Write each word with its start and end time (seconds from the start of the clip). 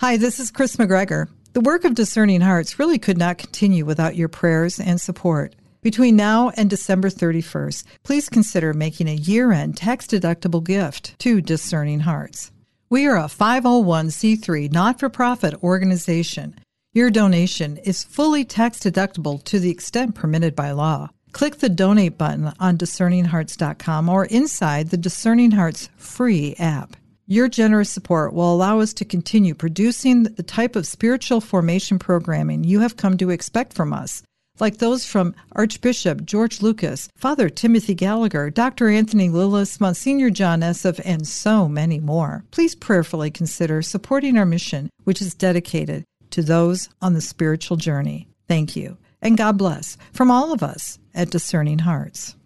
Hi, 0.00 0.16
this 0.16 0.38
is 0.38 0.52
Kris 0.52 0.76
McGregor. 0.76 1.26
The 1.54 1.60
work 1.60 1.84
of 1.84 1.96
Discerning 1.96 2.40
Hearts 2.40 2.78
really 2.78 3.00
could 3.00 3.18
not 3.18 3.36
continue 3.36 3.84
without 3.84 4.14
your 4.14 4.28
prayers 4.28 4.78
and 4.78 5.00
support. 5.00 5.56
Between 5.82 6.14
now 6.14 6.50
and 6.50 6.70
December 6.70 7.08
31st, 7.08 7.82
please 8.04 8.28
consider 8.28 8.72
making 8.72 9.08
a 9.08 9.16
year 9.16 9.50
end 9.50 9.76
tax 9.76 10.06
deductible 10.06 10.62
gift 10.62 11.18
to 11.18 11.40
Discerning 11.40 11.98
Hearts. 11.98 12.52
We 12.88 13.06
are 13.06 13.16
a 13.16 13.22
501c3 13.24 14.70
not 14.70 15.00
for 15.00 15.08
profit 15.08 15.60
organization. 15.64 16.54
Your 16.92 17.10
donation 17.10 17.78
is 17.78 18.04
fully 18.04 18.44
tax 18.44 18.78
deductible 18.78 19.42
to 19.46 19.58
the 19.58 19.70
extent 19.70 20.14
permitted 20.14 20.54
by 20.54 20.70
law. 20.70 21.08
Click 21.32 21.58
the 21.58 21.68
donate 21.68 22.16
button 22.16 22.52
on 22.60 22.78
discerninghearts.com 22.78 24.08
or 24.08 24.26
inside 24.26 24.90
the 24.90 24.96
Discerning 24.96 25.50
Hearts 25.50 25.88
free 25.96 26.54
app. 26.60 26.94
Your 27.30 27.46
generous 27.46 27.90
support 27.90 28.32
will 28.32 28.50
allow 28.50 28.80
us 28.80 28.94
to 28.94 29.04
continue 29.04 29.54
producing 29.54 30.22
the 30.22 30.42
type 30.42 30.74
of 30.74 30.86
spiritual 30.86 31.42
formation 31.42 31.98
programming 31.98 32.64
you 32.64 32.80
have 32.80 32.96
come 32.96 33.18
to 33.18 33.28
expect 33.28 33.74
from 33.74 33.92
us, 33.92 34.22
like 34.60 34.78
those 34.78 35.04
from 35.04 35.34
Archbishop 35.52 36.24
George 36.24 36.62
Lucas, 36.62 37.10
Father 37.18 37.50
Timothy 37.50 37.94
Gallagher, 37.94 38.48
Dr. 38.48 38.88
Anthony 38.88 39.28
Lilles, 39.28 39.78
Monsignor 39.78 40.30
John 40.30 40.62
Esseff, 40.62 41.02
and 41.04 41.28
so 41.28 41.68
many 41.68 42.00
more. 42.00 42.44
Please 42.50 42.74
prayerfully 42.74 43.30
consider 43.30 43.82
supporting 43.82 44.38
our 44.38 44.46
mission, 44.46 44.88
which 45.04 45.20
is 45.20 45.34
dedicated 45.34 46.04
to 46.30 46.42
those 46.42 46.88
on 47.02 47.12
the 47.12 47.20
spiritual 47.20 47.76
journey. 47.76 48.26
Thank 48.46 48.74
you, 48.74 48.96
and 49.20 49.36
God 49.36 49.58
bless 49.58 49.98
from 50.14 50.30
all 50.30 50.50
of 50.54 50.62
us 50.62 50.98
at 51.14 51.28
Discerning 51.28 51.80
Hearts. 51.80 52.36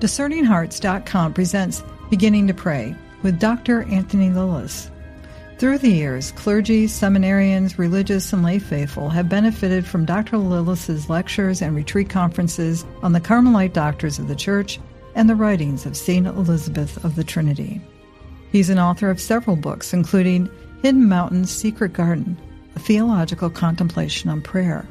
DiscerningHearts.com 0.00 1.34
presents 1.34 1.82
Beginning 2.08 2.46
to 2.46 2.54
Pray 2.54 2.94
with 3.22 3.40
Dr. 3.40 3.82
Anthony 3.82 4.30
Lilles. 4.30 4.92
Through 5.58 5.78
the 5.78 5.90
years, 5.90 6.30
clergy, 6.32 6.86
seminarians, 6.86 7.78
religious, 7.78 8.32
and 8.32 8.44
lay 8.44 8.60
faithful 8.60 9.08
have 9.08 9.28
benefited 9.28 9.84
from 9.84 10.04
Dr. 10.04 10.38
Lilles' 10.38 11.10
lectures 11.10 11.60
and 11.60 11.74
retreat 11.74 12.08
conferences 12.08 12.86
on 13.02 13.12
the 13.12 13.20
Carmelite 13.20 13.72
doctors 13.72 14.20
of 14.20 14.28
the 14.28 14.36
Church 14.36 14.78
and 15.16 15.28
the 15.28 15.34
writings 15.34 15.84
of 15.84 15.96
St. 15.96 16.28
Elizabeth 16.28 17.04
of 17.04 17.16
the 17.16 17.24
Trinity. 17.24 17.80
He's 18.52 18.70
an 18.70 18.78
author 18.78 19.10
of 19.10 19.20
several 19.20 19.56
books, 19.56 19.92
including 19.92 20.48
Hidden 20.80 21.08
Mountains, 21.08 21.50
Secret 21.50 21.92
Garden, 21.92 22.38
a 22.76 22.78
theological 22.78 23.50
contemplation 23.50 24.30
on 24.30 24.42
prayer, 24.42 24.86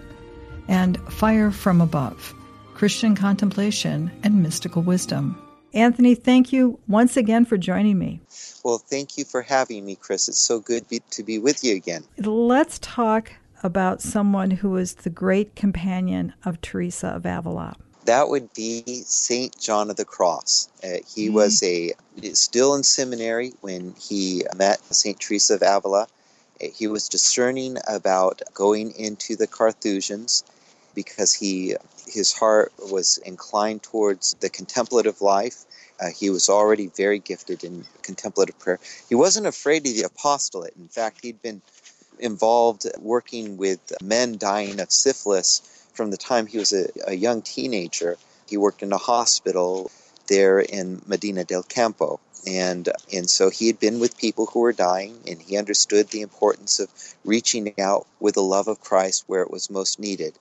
and 0.67 0.97
Fire 1.09 1.49
from 1.49 1.79
Above, 1.79 2.33
Christian 2.77 3.15
contemplation, 3.15 4.11
and 4.21 4.43
mystical 4.43 4.83
wisdom. 4.83 5.35
Anthony, 5.73 6.13
thank 6.13 6.53
you 6.53 6.77
once 6.87 7.17
again 7.17 7.43
for 7.43 7.57
joining 7.57 7.97
me. 7.97 8.21
Well, 8.63 8.77
thank 8.77 9.17
you 9.17 9.25
for 9.25 9.41
having 9.41 9.83
me, 9.83 9.95
Kris. 9.95 10.29
It's 10.29 10.37
so 10.37 10.59
good 10.59 10.87
be- 10.87 11.01
to 11.09 11.23
be 11.23 11.39
with 11.39 11.63
you 11.63 11.75
again. 11.75 12.03
Let's 12.19 12.77
talk 12.77 13.31
about 13.63 14.03
someone 14.03 14.51
who 14.51 14.69
was 14.69 14.93
the 14.93 15.09
great 15.09 15.55
companion 15.55 16.35
of 16.45 16.61
Teresa 16.61 17.07
of 17.07 17.25
Avila. 17.25 17.77
That 18.05 18.29
would 18.29 18.53
be 18.53 18.83
Saint 19.07 19.59
John 19.59 19.89
of 19.89 19.95
the 19.95 20.05
Cross. 20.05 20.69
Uh, 20.83 20.97
he 21.11 21.25
mm-hmm. 21.25 21.33
was 21.33 21.63
a 21.63 21.93
still 22.33 22.75
in 22.75 22.83
seminary 22.83 23.53
when 23.61 23.95
he 23.99 24.43
met 24.55 24.83
Saint 24.93 25.19
Teresa 25.19 25.55
of 25.55 25.63
Avila. 25.63 26.05
He 26.61 26.85
was 26.85 27.09
discerning 27.09 27.77
about 27.87 28.43
going 28.53 28.91
into 28.91 29.35
the 29.35 29.47
Carthusians 29.47 30.43
because 30.97 31.31
he 31.31 31.75
his 32.07 32.33
heart 32.33 32.73
was 32.89 33.19
inclined 33.19 33.83
towards 33.83 34.35
the 34.39 34.49
contemplative 34.49 35.21
life. 35.21 35.57
Uh, 36.01 36.09
he 36.09 36.31
was 36.31 36.49
already 36.49 36.87
very 36.87 37.19
gifted 37.19 37.63
in 37.63 37.85
contemplative 38.01 38.57
prayer. 38.57 38.79
He 39.07 39.13
wasn't 39.13 39.45
afraid 39.45 39.85
of 39.85 39.93
the 39.93 40.09
apostolate. 40.13 40.73
In 40.75 40.87
fact, 40.87 41.19
he'd 41.21 41.41
been 41.43 41.61
involved 42.17 42.87
working 42.99 43.57
with 43.57 43.79
men 44.01 44.39
dying 44.39 44.79
of 44.79 44.91
syphilis 44.91 45.61
from 45.93 46.09
the 46.09 46.17
time 46.17 46.47
he 46.47 46.57
was 46.57 46.73
a, 46.73 46.87
a 47.05 47.13
young 47.13 47.43
teenager. 47.43 48.17
He 48.49 48.57
worked 48.57 48.81
in 48.81 48.91
a 48.91 48.97
hospital 48.97 49.91
there 50.27 50.59
in 50.59 51.03
Medina 51.05 51.43
del 51.43 51.63
Campo. 51.63 52.19
And, 52.47 52.89
and 53.13 53.29
so 53.29 53.49
he 53.49 53.67
had 53.67 53.79
been 53.79 53.99
with 53.99 54.17
people 54.17 54.45
who 54.45 54.61
were 54.61 54.73
dying, 54.73 55.17
and 55.27 55.41
he 55.41 55.57
understood 55.57 56.07
the 56.07 56.21
importance 56.21 56.79
of 56.79 56.89
reaching 57.25 57.73
out 57.79 58.07
with 58.19 58.35
the 58.35 58.41
love 58.55 58.67
of 58.67 58.79
Christ 58.79 59.25
where 59.27 59.41
it 59.41 59.51
was 59.51 59.69
most 59.69 59.99
needed. 59.99 60.33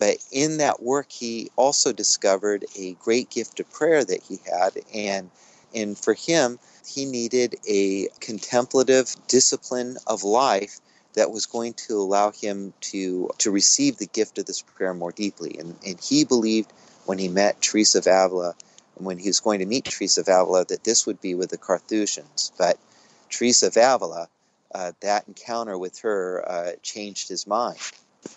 But 0.00 0.16
in 0.32 0.56
that 0.56 0.82
work, 0.82 1.12
he 1.12 1.50
also 1.56 1.92
discovered 1.92 2.64
a 2.76 2.94
great 2.94 3.28
gift 3.28 3.60
of 3.60 3.70
prayer 3.70 4.02
that 4.02 4.22
he 4.22 4.40
had. 4.50 4.72
And, 4.94 5.30
and 5.74 5.96
for 5.96 6.14
him, 6.14 6.58
he 6.86 7.04
needed 7.04 7.56
a 7.68 8.08
contemplative 8.18 9.14
discipline 9.28 9.98
of 10.06 10.24
life 10.24 10.80
that 11.14 11.30
was 11.30 11.44
going 11.44 11.74
to 11.74 12.00
allow 12.00 12.30
him 12.30 12.72
to, 12.80 13.30
to 13.38 13.50
receive 13.50 13.98
the 13.98 14.06
gift 14.06 14.38
of 14.38 14.46
this 14.46 14.62
prayer 14.62 14.94
more 14.94 15.12
deeply. 15.12 15.58
And, 15.58 15.76
and 15.86 16.00
he 16.00 16.24
believed 16.24 16.72
when 17.04 17.18
he 17.18 17.28
met 17.28 17.60
Teresa 17.60 17.98
of 17.98 18.06
Avila, 18.06 18.54
and 18.96 19.06
when 19.06 19.18
he 19.18 19.28
was 19.28 19.40
going 19.40 19.58
to 19.58 19.66
meet 19.66 19.84
Teresa 19.84 20.22
of 20.22 20.28
Avila, 20.28 20.64
that 20.66 20.84
this 20.84 21.06
would 21.06 21.20
be 21.20 21.34
with 21.34 21.50
the 21.50 21.58
Carthusians. 21.58 22.52
But 22.56 22.78
Teresa 23.28 23.66
of 23.66 23.76
Avila, 23.76 24.28
uh, 24.74 24.92
that 25.00 25.28
encounter 25.28 25.76
with 25.76 25.98
her 26.00 26.42
uh, 26.48 26.72
changed 26.82 27.28
his 27.28 27.46
mind. 27.46 27.78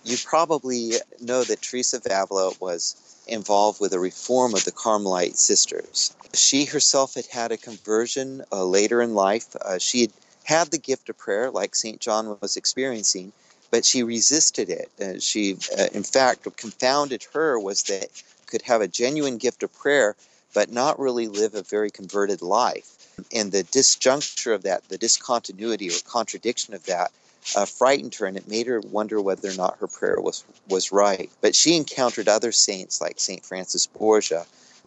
You 0.03 0.17
probably 0.23 0.94
know 1.19 1.44
that 1.44 1.61
Teresa 1.61 1.97
of 1.97 2.05
Avila 2.05 2.53
was 2.59 2.95
involved 3.27 3.79
with 3.79 3.94
a 3.94 3.99
reform 3.99 4.53
of 4.53 4.66
the 4.66 4.71
Carmelite 4.71 5.38
sisters. 5.38 6.16
She 6.33 6.66
herself 6.66 7.16
had 7.16 7.25
had 7.27 7.51
a 7.51 7.57
conversion 7.57 8.44
uh, 8.51 8.66
later 8.66 9.01
in 9.01 9.13
life. 9.13 9.55
Uh, 9.55 9.77
she 9.77 10.01
had 10.01 10.11
had 10.44 10.71
the 10.71 10.77
gift 10.77 11.09
of 11.09 11.17
prayer, 11.17 11.49
like 11.51 11.75
St. 11.75 11.99
John 11.99 12.38
was 12.41 12.57
experiencing, 12.57 13.31
but 13.71 13.85
she 13.85 14.03
resisted 14.03 14.69
it. 14.69 14.91
Uh, 15.01 15.19
she, 15.19 15.57
uh, 15.77 15.88
in 15.94 16.03
fact, 16.03 16.45
what 16.45 16.57
confounded 16.57 17.25
her 17.33 17.57
was 17.59 17.83
that 17.83 18.09
could 18.45 18.61
have 18.63 18.81
a 18.81 18.88
genuine 18.88 19.38
gift 19.38 19.63
of 19.63 19.73
prayer, 19.73 20.15
but 20.53 20.71
not 20.71 21.00
really 21.00 21.27
live 21.27 21.55
a 21.55 21.63
very 21.63 21.89
converted 21.89 22.41
life. 22.41 22.89
And 23.33 23.51
the 23.51 23.63
disjuncture 23.63 24.53
of 24.53 24.63
that, 24.63 24.88
the 24.89 24.97
discontinuity 24.97 25.89
or 25.89 25.94
contradiction 26.05 26.73
of 26.73 26.85
that, 26.85 27.11
uh, 27.55 27.65
frightened 27.65 28.15
her 28.15 28.25
and 28.25 28.37
it 28.37 28.47
made 28.47 28.67
her 28.67 28.79
wonder 28.79 29.21
whether 29.21 29.49
or 29.49 29.55
not 29.55 29.77
her 29.79 29.87
prayer 29.87 30.19
was, 30.19 30.43
was 30.69 30.91
right. 30.91 31.29
But 31.41 31.55
she 31.55 31.75
encountered 31.75 32.27
other 32.27 32.51
saints 32.51 33.01
like 33.01 33.19
St. 33.19 33.45
Francis 33.45 33.87
Borgia 33.87 34.45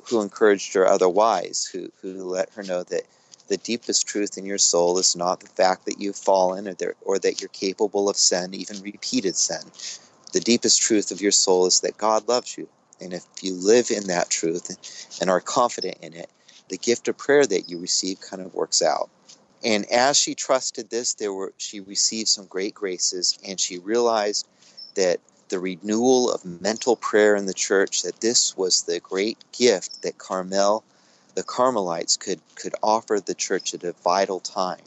who 0.08 0.20
encouraged 0.20 0.74
her 0.74 0.86
otherwise, 0.86 1.64
who, 1.64 1.90
who 2.00 2.24
let 2.24 2.50
her 2.50 2.62
know 2.62 2.82
that 2.84 3.02
the 3.48 3.56
deepest 3.56 4.06
truth 4.06 4.38
in 4.38 4.44
your 4.44 4.58
soul 4.58 4.98
is 4.98 5.16
not 5.16 5.40
the 5.40 5.48
fact 5.48 5.84
that 5.86 6.00
you've 6.00 6.16
fallen 6.16 6.66
or, 6.66 6.74
there, 6.74 6.94
or 7.02 7.18
that 7.18 7.40
you're 7.40 7.48
capable 7.48 8.08
of 8.08 8.16
sin, 8.16 8.54
even 8.54 8.80
repeated 8.82 9.36
sin. 9.36 9.62
The 10.32 10.40
deepest 10.40 10.80
truth 10.80 11.10
of 11.10 11.20
your 11.20 11.32
soul 11.32 11.66
is 11.66 11.80
that 11.80 11.96
God 11.96 12.28
loves 12.28 12.56
you. 12.56 12.68
And 13.00 13.12
if 13.12 13.24
you 13.42 13.54
live 13.54 13.90
in 13.90 14.06
that 14.08 14.30
truth 14.30 15.18
and 15.20 15.30
are 15.30 15.40
confident 15.40 15.98
in 16.02 16.14
it, 16.14 16.30
the 16.68 16.78
gift 16.78 17.08
of 17.08 17.18
prayer 17.18 17.46
that 17.46 17.68
you 17.68 17.78
receive 17.78 18.20
kind 18.20 18.42
of 18.42 18.54
works 18.54 18.82
out. 18.82 19.08
And 19.64 19.90
as 19.90 20.16
she 20.16 20.34
trusted 20.34 20.90
this, 20.90 21.14
there 21.14 21.32
were 21.32 21.52
she 21.56 21.80
received 21.80 22.28
some 22.28 22.46
great 22.46 22.74
graces, 22.74 23.38
and 23.46 23.58
she 23.58 23.78
realized 23.78 24.46
that 24.94 25.20
the 25.48 25.58
renewal 25.58 26.30
of 26.30 26.44
mental 26.44 26.96
prayer 26.96 27.36
in 27.36 27.46
the 27.46 27.54
church, 27.54 28.02
that 28.02 28.20
this 28.20 28.56
was 28.56 28.82
the 28.82 29.00
great 29.00 29.38
gift 29.52 30.02
that 30.02 30.18
Carmel, 30.18 30.84
the 31.34 31.42
Carmelites, 31.42 32.16
could 32.16 32.40
could 32.54 32.74
offer 32.82 33.20
the 33.20 33.34
church 33.34 33.74
at 33.74 33.84
a 33.84 33.92
vital 33.92 34.40
time. 34.40 34.82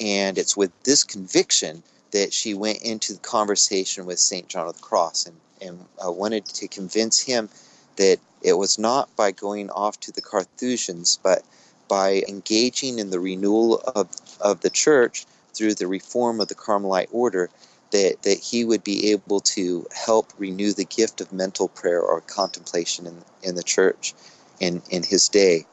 And 0.00 0.38
it's 0.38 0.56
with 0.56 0.70
this 0.84 1.04
conviction 1.04 1.82
that 2.12 2.32
she 2.32 2.54
went 2.54 2.82
into 2.82 3.14
the 3.14 3.20
conversation 3.20 4.06
with 4.06 4.18
St. 4.18 4.48
John 4.48 4.68
of 4.68 4.76
the 4.76 4.82
Cross 4.82 5.26
and, 5.26 5.36
and 5.60 5.86
uh, 6.04 6.10
wanted 6.10 6.44
to 6.46 6.68
convince 6.68 7.20
him 7.20 7.48
that 7.96 8.18
it 8.42 8.54
was 8.54 8.78
not 8.78 9.14
by 9.16 9.30
going 9.30 9.70
off 9.70 9.98
to 10.00 10.12
the 10.12 10.20
Carthusians, 10.20 11.18
but 11.22 11.42
by 11.88 12.22
engaging 12.28 12.98
in 12.98 13.10
the 13.10 13.20
renewal 13.20 13.80
of, 13.94 14.08
of 14.40 14.60
the 14.60 14.70
church 14.70 15.26
through 15.54 15.74
the 15.74 15.86
reform 15.86 16.40
of 16.40 16.48
the 16.48 16.54
Carmelite 16.54 17.08
order, 17.12 17.50
that, 17.90 18.22
that 18.22 18.38
he 18.38 18.64
would 18.64 18.82
be 18.82 19.10
able 19.10 19.40
to 19.40 19.86
help 19.94 20.32
renew 20.38 20.72
the 20.72 20.84
gift 20.84 21.20
of 21.20 21.32
mental 21.32 21.68
prayer 21.68 22.00
or 22.00 22.20
contemplation 22.22 23.06
in, 23.06 23.22
in 23.42 23.54
the 23.54 23.62
church 23.62 24.14
in, 24.60 24.82
in 24.90 25.02
his 25.02 25.28
day. 25.28 25.66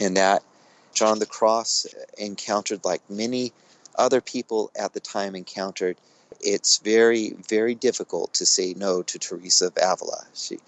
And 0.00 0.16
that 0.16 0.42
John 0.94 1.18
the 1.18 1.26
Cross 1.26 1.86
encountered, 2.16 2.84
like 2.84 3.02
many 3.10 3.52
other 3.96 4.20
people 4.20 4.70
at 4.76 4.94
the 4.94 5.00
time 5.00 5.34
encountered, 5.34 5.96
it's 6.40 6.78
very, 6.78 7.34
very 7.48 7.74
difficult 7.74 8.34
to 8.34 8.46
say 8.46 8.74
no 8.74 9.02
to 9.02 9.18
Teresa 9.18 9.66
of 9.66 9.76
Avila. 9.76 10.24
She, 10.34 10.58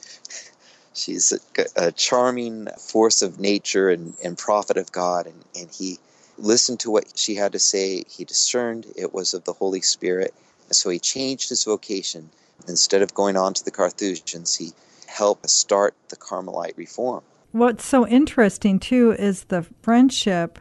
she's 0.95 1.33
a, 1.33 1.65
a, 1.77 1.93
charming 1.93 2.67
force 2.79 3.23
of 3.23 3.39
nature 3.39 3.91
and, 3.91 4.15
and 4.25 4.37
prophet 4.37 4.77
of 4.77 4.91
God. 4.93 5.27
And, 5.27 5.45
and 5.59 5.71
he 5.71 5.99
listened 6.39 6.81
to 6.81 6.91
what 6.91 7.17
she 7.17 7.35
had 7.35 7.53
to 7.53 7.59
say. 7.59 8.05
He 8.09 8.25
discerned 8.25 8.87
it 8.97 9.13
was 9.13 9.35
of 9.35 9.45
the 9.45 9.53
Holy 9.53 9.81
Spirit. 9.81 10.35
And 10.67 10.77
so 10.77 10.91
he 10.91 10.99
changed 10.99 11.49
his 11.49 11.65
vocation. 11.65 12.31
Instead 12.69 13.03
of 13.03 13.15
going 13.15 13.37
on 13.37 13.55
to 13.55 13.65
the 13.65 13.71
Carthusians, 13.71 14.57
he 14.57 14.73
helped 15.07 15.49
start 15.49 15.95
the 16.09 16.17
Carmelite 16.17 16.77
reform. 16.77 17.23
What's 17.53 17.85
so 17.85 18.07
interesting, 18.07 18.79
too, 18.79 19.13
is 19.13 19.45
the 19.45 19.67
friendship 19.83 20.59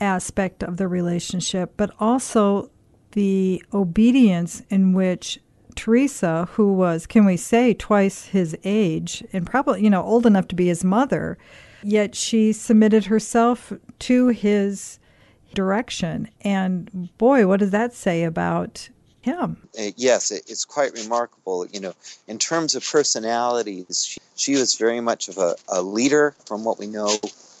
aspect 0.00 0.62
of 0.62 0.76
the 0.76 0.88
relationship, 0.88 1.74
but 1.76 1.92
also 2.00 2.70
the 3.12 3.62
obedience 3.72 4.62
in 4.70 4.92
which 4.92 5.38
Teresa, 5.80 6.46
who 6.52 6.74
was, 6.74 7.06
can 7.06 7.24
we 7.24 7.38
say, 7.38 7.72
twice 7.72 8.26
his 8.26 8.54
age 8.64 9.24
and 9.32 9.46
probably, 9.46 9.82
you 9.82 9.88
know, 9.88 10.02
old 10.02 10.26
enough 10.26 10.46
to 10.48 10.54
be 10.54 10.66
his 10.66 10.84
mother, 10.84 11.38
yet 11.82 12.14
she 12.14 12.52
submitted 12.52 13.06
herself 13.06 13.72
to 14.00 14.28
his 14.28 14.98
direction. 15.54 16.28
And 16.42 17.08
boy, 17.16 17.46
what 17.46 17.60
does 17.60 17.70
that 17.70 17.94
say 17.94 18.24
about 18.24 18.90
him? 19.22 19.56
Uh, 19.78 19.92
yes, 19.96 20.30
it, 20.30 20.42
it's 20.48 20.66
quite 20.66 20.92
remarkable. 20.92 21.66
You 21.68 21.80
know, 21.80 21.94
in 22.28 22.36
terms 22.36 22.74
of 22.74 22.86
personalities, 22.86 24.04
she, 24.04 24.20
she 24.36 24.56
was 24.56 24.74
very 24.74 25.00
much 25.00 25.30
of 25.30 25.38
a, 25.38 25.54
a 25.68 25.80
leader 25.80 26.34
from 26.44 26.62
what 26.62 26.78
we 26.78 26.88
know 26.88 27.16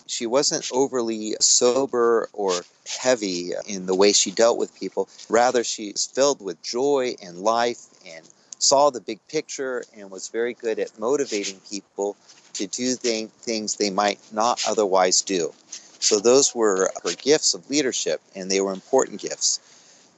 she 0.06 0.26
wasn't 0.26 0.68
overly 0.72 1.36
sober 1.40 2.28
or 2.32 2.52
heavy 2.86 3.52
in 3.66 3.86
the 3.86 3.94
way 3.94 4.12
she 4.12 4.30
dealt 4.30 4.58
with 4.58 4.74
people. 4.78 5.08
Rather, 5.28 5.64
she's 5.64 6.06
filled 6.06 6.42
with 6.42 6.60
joy 6.62 7.14
and 7.22 7.38
life 7.38 7.86
and 8.06 8.28
saw 8.58 8.90
the 8.90 9.00
big 9.00 9.20
picture 9.28 9.84
and 9.96 10.10
was 10.10 10.28
very 10.28 10.54
good 10.54 10.78
at 10.78 10.98
motivating 10.98 11.60
people 11.70 12.16
to 12.54 12.66
do 12.66 12.96
th- 12.96 13.30
things 13.40 13.76
they 13.76 13.90
might 13.90 14.18
not 14.32 14.62
otherwise 14.68 15.22
do. 15.22 15.52
So, 15.98 16.18
those 16.18 16.54
were 16.54 16.88
uh, 16.88 17.08
her 17.08 17.14
gifts 17.16 17.54
of 17.54 17.68
leadership, 17.68 18.20
and 18.34 18.50
they 18.50 18.60
were 18.60 18.72
important 18.72 19.20
gifts. 19.20 19.60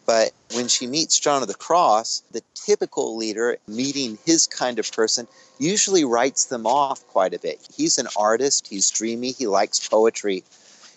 But 0.06 0.32
when 0.52 0.68
she 0.68 0.86
meets 0.86 1.18
John 1.18 1.42
of 1.42 1.48
the 1.48 1.54
Cross, 1.54 2.22
the 2.32 2.42
typical 2.54 3.16
leader 3.16 3.58
meeting 3.68 4.18
his 4.24 4.46
kind 4.46 4.78
of 4.78 4.90
person 4.90 5.28
usually 5.58 6.04
writes 6.04 6.46
them 6.46 6.66
off 6.66 7.06
quite 7.08 7.34
a 7.34 7.38
bit. 7.38 7.60
He's 7.76 7.98
an 7.98 8.08
artist, 8.16 8.66
he's 8.66 8.90
dreamy, 8.90 9.32
he 9.32 9.46
likes 9.46 9.88
poetry. 9.88 10.42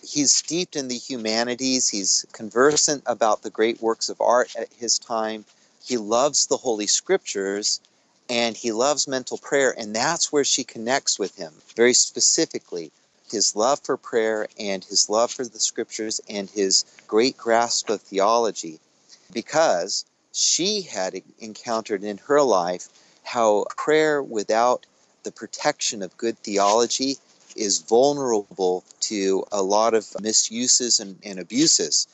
He's 0.02 0.34
steeped 0.34 0.76
in 0.76 0.88
the 0.88 0.96
humanities, 0.96 1.88
he's 1.88 2.26
conversant 2.32 3.02
about 3.06 3.42
the 3.42 3.50
great 3.50 3.80
works 3.80 4.08
of 4.08 4.20
art 4.20 4.54
at 4.56 4.68
his 4.78 4.98
time. 4.98 5.44
He 5.86 5.96
loves 5.98 6.46
the 6.46 6.56
Holy 6.56 6.88
Scriptures 6.88 7.80
and 8.28 8.56
he 8.56 8.72
loves 8.72 9.06
mental 9.06 9.38
prayer, 9.38 9.72
and 9.78 9.94
that's 9.94 10.32
where 10.32 10.42
she 10.42 10.64
connects 10.64 11.16
with 11.16 11.36
him 11.36 11.54
very 11.76 11.94
specifically 11.94 12.90
his 13.30 13.54
love 13.54 13.80
for 13.84 13.96
prayer 13.96 14.48
and 14.58 14.84
his 14.84 15.08
love 15.08 15.30
for 15.30 15.44
the 15.44 15.60
scriptures 15.60 16.20
and 16.28 16.50
his 16.50 16.84
great 17.06 17.36
grasp 17.36 17.88
of 17.88 18.00
theology 18.00 18.80
because 19.32 20.04
she 20.32 20.82
had 20.82 21.22
encountered 21.38 22.02
in 22.02 22.18
her 22.18 22.42
life 22.42 22.88
how 23.22 23.64
prayer 23.76 24.22
without 24.22 24.86
the 25.22 25.32
protection 25.32 26.02
of 26.02 26.16
good 26.16 26.38
theology 26.38 27.16
is 27.56 27.78
vulnerable 27.78 28.84
to 29.00 29.44
a 29.50 29.62
lot 29.62 29.94
of 29.94 30.06
misuses 30.20 31.00
and, 31.00 31.18
and 31.24 31.38
abuses. 31.38 32.06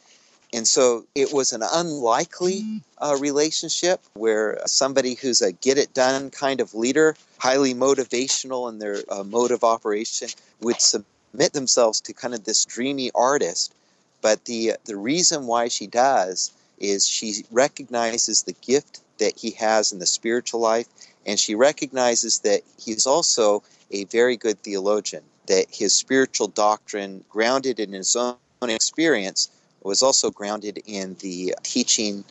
And 0.53 0.69
so 0.69 1.07
it 1.15 1.33
was 1.33 1.53
an 1.53 1.63
unlikely 1.63 2.83
uh, 2.99 3.17
relationship 3.19 4.03
where 4.15 4.61
somebody 4.67 5.15
who's 5.15 5.41
a 5.41 5.53
get 5.53 5.79
it 5.79 5.95
done 5.95 6.31
kind 6.31 6.61
of 6.61 6.75
leader, 6.75 7.17
highly 7.39 7.75
motivational 7.75 8.69
in 8.69 8.79
their 8.79 8.99
uh, 9.09 9.25
mode 9.25 9.51
of 9.51 9.65
operation, 9.65 10.29
would 10.61 10.81
submit 10.81 11.55
themselves 11.55 12.03
to 12.03 12.13
kind 12.13 12.35
of 12.35 12.45
this 12.45 12.67
dreamy 12.67 13.11
artist. 13.15 13.75
But 14.21 14.45
the, 14.45 14.75
the 14.85 14.97
reason 14.97 15.47
why 15.47 15.69
she 15.69 15.87
does 15.87 16.53
is 16.79 17.09
she 17.09 17.45
recognizes 17.51 18.43
the 18.43 18.53
gift 18.61 19.01
that 19.19 19.39
he 19.39 19.53
has 19.53 19.93
in 19.93 20.01
the 20.01 20.07
spiritual 20.07 20.61
life, 20.61 20.87
and 21.25 21.39
she 21.39 21.55
recognizes 21.55 22.41
that 22.41 22.61
he's 22.79 23.07
also 23.07 23.63
a 23.91 24.05
very 24.05 24.37
good 24.37 24.59
theologian, 24.63 25.23
that 25.47 25.67
his 25.71 25.95
spiritual 25.95 26.49
doctrine, 26.49 27.25
grounded 27.31 27.81
in 27.81 27.93
his 27.93 28.17
own 28.17 28.37
experience, 28.63 29.49
was 29.85 30.03
also 30.03 30.31
grounded 30.31 30.81
in 30.87 31.17
the 31.21 31.55
teaching 31.63 32.25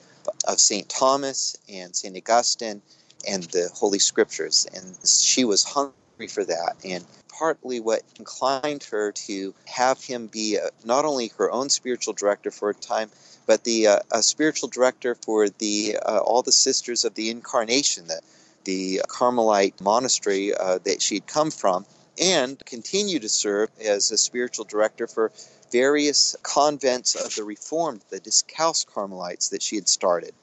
of 0.48 0.60
St. 0.60 0.88
Thomas 0.88 1.58
and 1.70 1.96
St. 1.96 2.16
Augustine 2.16 2.82
and 3.28 3.44
the 3.44 3.70
Holy 3.74 4.00
Scriptures. 4.00 4.68
And 4.74 4.96
she 5.06 5.46
was 5.46 5.64
hungry 5.64 6.28
for 6.28 6.44
that. 6.46 6.76
And 6.86 7.06
partly 7.42 7.80
what 7.80 8.04
inclined 8.20 8.84
her 8.84 9.12
to 9.12 9.54
have 9.66 10.04
him 10.04 10.28
be 10.28 10.58
a, 10.58 10.70
not 10.86 11.06
only 11.06 11.32
her 11.38 11.52
own 11.52 11.70
spiritual 11.70 12.14
director 12.14 12.52
for 12.52 12.70
a 12.70 12.76
time, 12.76 13.10
but 13.48 13.64
the 13.64 13.88
uh, 13.88 14.22
spiritual 14.22 14.70
director 14.70 15.16
for 15.16 15.50
the 15.50 15.98
uh, 15.98 16.20
all 16.20 16.44
the 16.44 16.52
Sisters 16.52 17.04
of 17.04 17.16
the 17.16 17.30
Incarnation, 17.30 18.08
the, 18.08 18.22
the 18.66 19.02
Carmelite 19.08 19.82
monastery 19.82 20.54
uh, 20.54 20.78
that 20.84 21.02
she'd 21.02 21.26
come 21.26 21.52
from, 21.52 21.86
and 22.22 22.64
continue 22.66 23.20
to 23.20 23.30
serve 23.30 23.70
as 23.84 24.12
a 24.12 24.18
spiritual 24.18 24.66
director 24.66 25.08
for 25.08 25.32
various 25.72 26.36
convents 26.44 27.16
of 27.16 27.36
the 27.36 27.44
Reformed, 27.44 28.02
the 28.10 28.20
Discalced 28.20 28.92
Carmelites 28.94 29.50
that 29.50 29.62
she 29.62 29.76
had 29.76 29.88
started. 29.88 30.34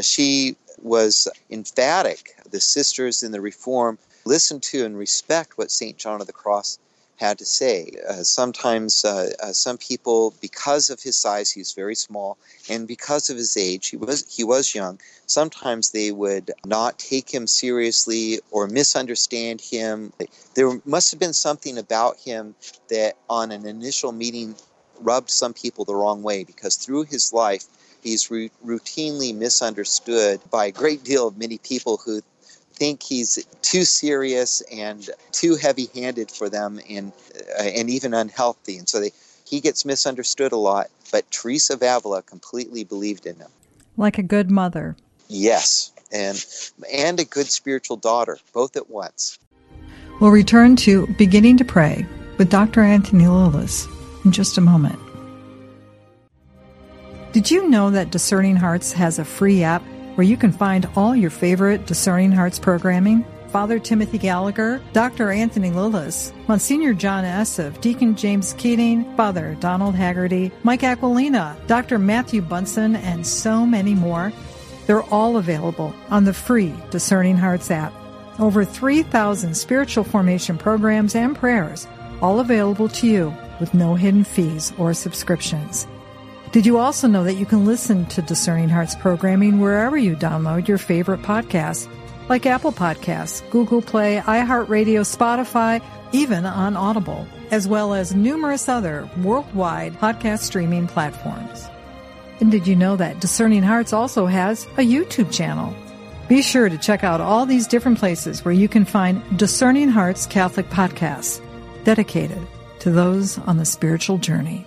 She 0.00 0.56
was 0.82 1.28
emphatic. 1.50 2.36
The 2.50 2.60
sisters 2.60 3.22
in 3.22 3.32
the 3.32 3.40
Reform 3.40 3.98
listened 4.24 4.62
to 4.64 4.84
and 4.84 4.96
respect 4.96 5.56
what 5.56 5.70
St. 5.70 5.96
John 5.96 6.20
of 6.20 6.26
the 6.26 6.32
Cross 6.32 6.78
had 7.16 7.38
to 7.38 7.44
say. 7.44 7.90
Uh, 8.08 8.22
sometimes 8.22 9.04
uh, 9.04 9.30
uh, 9.42 9.52
some 9.52 9.78
people, 9.78 10.34
because 10.40 10.90
of 10.90 11.00
his 11.00 11.16
size, 11.16 11.50
he's 11.50 11.72
very 11.72 11.94
small, 11.94 12.36
and 12.68 12.86
because 12.86 13.30
of 13.30 13.36
his 13.36 13.56
age, 13.56 13.88
he 13.88 13.96
was 13.96 14.26
he 14.34 14.44
was 14.44 14.74
young. 14.74 15.00
Sometimes 15.26 15.90
they 15.90 16.12
would 16.12 16.52
not 16.66 16.98
take 16.98 17.32
him 17.32 17.46
seriously 17.46 18.40
or 18.50 18.68
misunderstand 18.68 19.60
him. 19.60 20.12
There 20.54 20.80
must 20.84 21.10
have 21.10 21.18
been 21.18 21.32
something 21.32 21.78
about 21.78 22.18
him 22.18 22.54
that, 22.88 23.16
on 23.28 23.50
an 23.50 23.66
initial 23.66 24.12
meeting, 24.12 24.54
rubbed 25.00 25.30
some 25.30 25.54
people 25.54 25.84
the 25.84 25.94
wrong 25.94 26.22
way 26.22 26.44
because 26.44 26.76
through 26.76 27.04
his 27.04 27.32
life. 27.32 27.64
He's 28.02 28.30
r- 28.30 28.48
routinely 28.64 29.34
misunderstood 29.34 30.40
by 30.50 30.66
a 30.66 30.70
great 30.70 31.02
deal 31.02 31.26
of 31.26 31.36
many 31.36 31.58
people 31.58 31.96
who 31.96 32.22
think 32.76 33.02
he's 33.02 33.44
too 33.62 33.84
serious 33.84 34.62
and 34.72 35.08
too 35.32 35.56
heavy-handed 35.56 36.30
for 36.30 36.48
them 36.48 36.78
and 36.88 37.12
uh, 37.58 37.62
and 37.62 37.88
even 37.88 38.12
unhealthy 38.12 38.76
and 38.76 38.88
so 38.88 39.00
they, 39.00 39.10
he 39.46 39.60
gets 39.60 39.84
misunderstood 39.84 40.52
a 40.52 40.56
lot 40.56 40.88
but 41.10 41.28
Teresa 41.30 41.74
of 41.74 41.82
Avila 41.82 42.22
completely 42.22 42.84
believed 42.84 43.26
in 43.26 43.36
him 43.36 43.48
like 43.96 44.18
a 44.18 44.22
good 44.22 44.50
mother 44.50 44.94
yes 45.28 45.90
and 46.12 46.44
and 46.92 47.18
a 47.18 47.24
good 47.24 47.46
spiritual 47.46 47.96
daughter 47.96 48.38
both 48.52 48.76
at 48.76 48.90
once 48.90 49.38
we'll 50.20 50.30
return 50.30 50.76
to 50.76 51.06
beginning 51.18 51.56
to 51.56 51.64
pray 51.64 52.06
with 52.36 52.50
Dr. 52.50 52.82
Anthony 52.82 53.26
Lilles 53.26 53.88
in 54.26 54.32
just 54.32 54.58
a 54.58 54.60
moment 54.60 54.98
did 57.36 57.50
you 57.50 57.68
know 57.68 57.90
that 57.90 58.10
Discerning 58.10 58.56
Hearts 58.56 58.92
has 58.92 59.18
a 59.18 59.24
free 59.24 59.62
app 59.62 59.82
where 60.14 60.26
you 60.26 60.38
can 60.38 60.52
find 60.52 60.88
all 60.96 61.14
your 61.14 61.28
favorite 61.28 61.84
Discerning 61.84 62.32
Hearts 62.32 62.58
programming. 62.58 63.26
Father 63.48 63.78
Timothy 63.78 64.16
Gallagher, 64.16 64.80
Dr. 64.94 65.30
Anthony 65.30 65.70
Lilles, 65.70 66.32
Monsignor 66.48 66.94
John 66.94 67.24
Esseff, 67.24 67.78
Deacon 67.82 68.16
James 68.16 68.54
Keating, 68.54 69.14
Father 69.18 69.54
Donald 69.60 69.94
Haggerty, 69.94 70.50
Mike 70.62 70.80
Aquilina, 70.80 71.54
Dr. 71.66 71.98
Matthew 71.98 72.40
Bunson, 72.40 72.96
and 72.96 73.26
so 73.26 73.66
many 73.66 73.94
more. 73.94 74.32
They're 74.86 75.02
all 75.02 75.36
available 75.36 75.94
on 76.08 76.24
the 76.24 76.32
free 76.32 76.72
Discerning 76.90 77.36
Hearts 77.36 77.70
app. 77.70 77.92
Over 78.38 78.64
3,000 78.64 79.54
spiritual 79.54 80.04
formation 80.04 80.56
programs 80.56 81.14
and 81.14 81.36
prayers, 81.36 81.86
all 82.22 82.40
available 82.40 82.88
to 82.88 83.06
you 83.06 83.36
with 83.60 83.74
no 83.74 83.94
hidden 83.94 84.24
fees 84.24 84.72
or 84.78 84.94
subscriptions. 84.94 85.86
Did 86.52 86.64
you 86.64 86.78
also 86.78 87.08
know 87.08 87.24
that 87.24 87.34
you 87.34 87.44
can 87.44 87.66
listen 87.66 88.06
to 88.06 88.22
Discerning 88.22 88.68
Hearts 88.68 88.94
programming 88.94 89.60
wherever 89.60 89.96
you 89.96 90.16
download 90.16 90.68
your 90.68 90.78
favorite 90.78 91.22
podcasts, 91.22 91.88
like 92.28 92.46
Apple 92.46 92.72
Podcasts, 92.72 93.48
Google 93.50 93.82
Play, 93.82 94.22
iHeartRadio, 94.24 95.02
Spotify, 95.04 95.82
even 96.12 96.46
on 96.46 96.76
Audible, 96.76 97.26
as 97.50 97.68
well 97.68 97.94
as 97.94 98.14
numerous 98.14 98.68
other 98.68 99.08
worldwide 99.22 99.94
podcast 99.94 100.40
streaming 100.40 100.86
platforms. 100.86 101.68
And 102.40 102.50
did 102.50 102.66
you 102.66 102.76
know 102.76 102.96
that 102.96 103.20
Discerning 103.20 103.62
Hearts 103.62 103.92
also 103.92 104.26
has 104.26 104.64
a 104.76 104.86
YouTube 104.86 105.32
channel? 105.32 105.74
Be 106.28 106.42
sure 106.42 106.68
to 106.68 106.78
check 106.78 107.04
out 107.04 107.20
all 107.20 107.46
these 107.46 107.66
different 107.66 107.98
places 107.98 108.44
where 108.44 108.54
you 108.54 108.68
can 108.68 108.84
find 108.84 109.38
Discerning 109.38 109.88
Hearts 109.88 110.26
Catholic 110.26 110.68
podcasts 110.70 111.40
dedicated 111.84 112.46
to 112.80 112.90
those 112.90 113.38
on 113.38 113.56
the 113.56 113.64
spiritual 113.64 114.18
journey. 114.18 114.66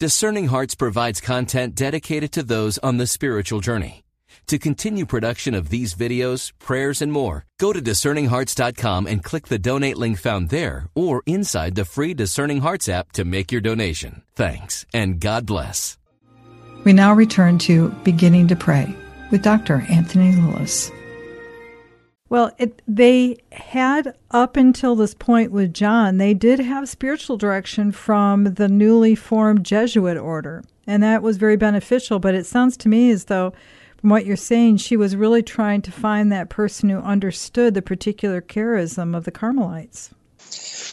Discerning 0.00 0.48
Hearts 0.48 0.74
provides 0.74 1.20
content 1.20 1.74
dedicated 1.74 2.32
to 2.32 2.42
those 2.42 2.76
on 2.78 2.96
the 2.96 3.06
spiritual 3.06 3.60
journey. 3.60 4.02
To 4.48 4.58
continue 4.58 5.06
production 5.06 5.54
of 5.54 5.68
these 5.68 5.94
videos, 5.94 6.52
prayers, 6.58 7.00
and 7.00 7.12
more, 7.12 7.46
go 7.58 7.72
to 7.72 7.80
discerninghearts.com 7.80 9.06
and 9.06 9.22
click 9.22 9.46
the 9.46 9.58
donate 9.58 9.96
link 9.96 10.18
found 10.18 10.48
there 10.48 10.88
or 10.94 11.22
inside 11.26 11.74
the 11.74 11.84
free 11.84 12.14
Discerning 12.14 12.60
Hearts 12.60 12.88
app 12.88 13.12
to 13.12 13.24
make 13.24 13.52
your 13.52 13.60
donation. 13.60 14.22
Thanks, 14.34 14.84
and 14.92 15.20
God 15.20 15.46
bless. 15.46 15.98
We 16.84 16.92
now 16.92 17.14
return 17.14 17.58
to 17.58 17.90
Beginning 18.02 18.48
to 18.48 18.56
Pray 18.56 18.94
with 19.30 19.42
Dr. 19.42 19.86
Anthony 19.88 20.32
Lilles. 20.32 20.90
Well, 22.32 22.50
it, 22.56 22.80
they 22.88 23.36
had 23.52 24.16
up 24.30 24.56
until 24.56 24.96
this 24.96 25.12
point 25.12 25.52
with 25.52 25.74
John, 25.74 26.16
they 26.16 26.32
did 26.32 26.60
have 26.60 26.88
spiritual 26.88 27.36
direction 27.36 27.92
from 27.92 28.54
the 28.54 28.68
newly 28.68 29.14
formed 29.14 29.66
Jesuit 29.66 30.16
order, 30.16 30.64
and 30.86 31.02
that 31.02 31.22
was 31.22 31.36
very 31.36 31.58
beneficial. 31.58 32.18
But 32.20 32.34
it 32.34 32.46
sounds 32.46 32.78
to 32.78 32.88
me 32.88 33.10
as 33.10 33.26
though, 33.26 33.52
from 34.00 34.08
what 34.08 34.24
you're 34.24 34.36
saying, 34.38 34.78
she 34.78 34.96
was 34.96 35.14
really 35.14 35.42
trying 35.42 35.82
to 35.82 35.92
find 35.92 36.32
that 36.32 36.48
person 36.48 36.88
who 36.88 37.00
understood 37.00 37.74
the 37.74 37.82
particular 37.82 38.40
charism 38.40 39.14
of 39.14 39.24
the 39.24 39.30
Carmelites. 39.30 40.14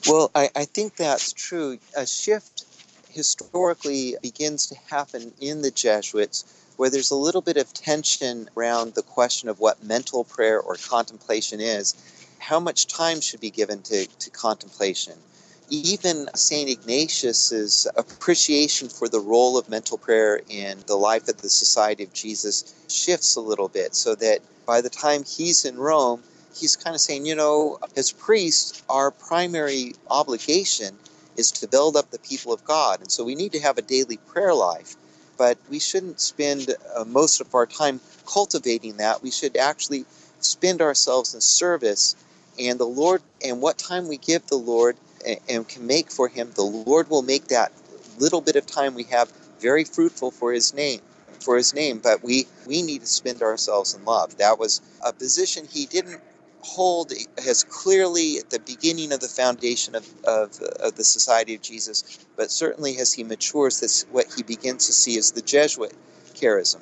Well, 0.09 0.31
I, 0.35 0.49
I 0.57 0.65
think 0.65 0.97
that's 0.97 1.31
true. 1.31 1.79
A 1.95 2.05
shift 2.05 2.65
historically 3.11 4.17
begins 4.21 4.67
to 4.67 4.75
happen 4.91 5.31
in 5.39 5.61
the 5.61 5.71
Jesuits 5.71 6.43
where 6.79 6.89
there's 6.89 7.11
a 7.11 7.15
little 7.15 7.41
bit 7.41 7.57
of 7.57 7.73
tension 7.73 8.49
around 8.55 8.93
the 8.93 9.01
question 9.01 9.49
of 9.49 9.59
what 9.59 9.83
mental 9.83 10.23
prayer 10.23 10.61
or 10.61 10.75
contemplation 10.75 11.59
is. 11.59 11.93
How 12.39 12.57
much 12.57 12.87
time 12.87 13.19
should 13.19 13.41
be 13.41 13.49
given 13.49 13.81
to, 13.81 14.07
to 14.07 14.29
contemplation? 14.29 15.15
Even 15.69 16.29
St. 16.35 16.69
Ignatius's 16.69 17.85
appreciation 17.97 18.87
for 18.87 19.09
the 19.09 19.19
role 19.19 19.57
of 19.57 19.67
mental 19.67 19.97
prayer 19.97 20.39
in 20.47 20.77
the 20.87 20.95
life 20.95 21.27
of 21.27 21.41
the 21.41 21.49
Society 21.49 22.05
of 22.05 22.13
Jesus 22.13 22.73
shifts 22.87 23.35
a 23.35 23.41
little 23.41 23.67
bit 23.67 23.93
so 23.93 24.15
that 24.15 24.39
by 24.65 24.79
the 24.79 24.89
time 24.89 25.25
he's 25.25 25.65
in 25.65 25.77
Rome, 25.77 26.23
he's 26.55 26.77
kind 26.77 26.95
of 26.95 27.01
saying, 27.01 27.25
you 27.25 27.35
know, 27.35 27.77
as 27.97 28.13
priests, 28.13 28.83
our 28.87 29.11
primary 29.11 29.95
obligation 30.09 30.97
is 31.35 31.51
to 31.51 31.67
build 31.67 31.97
up 31.97 32.09
the 32.11 32.19
people 32.19 32.53
of 32.53 32.63
God. 32.63 33.01
And 33.01 33.11
so 33.11 33.25
we 33.25 33.35
need 33.35 33.51
to 33.51 33.59
have 33.59 33.77
a 33.77 33.81
daily 33.81 34.15
prayer 34.15 34.53
life 34.53 34.95
but 35.39 35.57
we 35.69 35.79
shouldn't 35.79 36.19
spend 36.19 36.75
uh, 36.95 37.05
most 37.05 37.41
of 37.41 37.55
our 37.55 37.65
time 37.65 38.01
cultivating 38.27 38.97
that. 38.97 39.23
We 39.23 39.31
should 39.31 39.57
actually 39.57 40.05
spend 40.41 40.81
ourselves 40.81 41.33
in 41.33 41.41
service. 41.41 42.15
And 42.59 42.77
the 42.79 42.85
Lord, 42.85 43.23
and 43.43 43.61
what 43.61 43.77
time 43.79 44.09
we 44.09 44.17
give 44.17 44.45
the 44.47 44.57
Lord 44.57 44.97
and, 45.25 45.39
and 45.49 45.67
can 45.67 45.87
make 45.87 46.11
for 46.11 46.27
Him, 46.27 46.51
the 46.55 46.63
Lord 46.63 47.09
will 47.09 47.23
make 47.23 47.47
that 47.47 47.71
little 48.19 48.41
bit 48.41 48.57
of 48.57 48.67
time 48.67 48.95
we 48.95 49.05
have 49.05 49.31
very 49.61 49.85
fruitful 49.85 50.31
for 50.31 50.51
His 50.51 50.73
name. 50.73 50.99
For 51.39 51.55
His 51.55 51.73
name, 51.73 51.99
but 52.03 52.21
we 52.21 52.47
we 52.67 52.81
need 52.81 52.99
to 53.01 53.07
spend 53.07 53.41
ourselves 53.41 53.95
in 53.95 54.03
love. 54.03 54.37
That 54.39 54.59
was 54.59 54.81
a 55.05 55.13
position 55.13 55.65
He 55.71 55.85
didn't 55.85 56.19
hold 56.61 57.13
has 57.43 57.63
clearly 57.63 58.37
at 58.37 58.49
the 58.49 58.59
beginning 58.59 59.11
of 59.11 59.19
the 59.19 59.27
foundation 59.27 59.95
of, 59.95 60.07
of, 60.23 60.59
of, 60.79 60.95
the 60.95 61.03
Society 61.03 61.55
of 61.55 61.61
Jesus, 61.61 62.19
but 62.35 62.51
certainly 62.51 62.97
as 62.97 63.13
he 63.13 63.23
matures, 63.23 63.79
this 63.79 64.05
what 64.11 64.27
he 64.35 64.43
begins 64.43 64.85
to 64.87 64.93
see 64.93 65.17
is 65.17 65.31
the 65.31 65.41
Jesuit 65.41 65.93
charism. 66.33 66.81